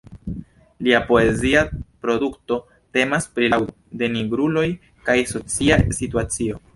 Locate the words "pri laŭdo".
3.35-3.77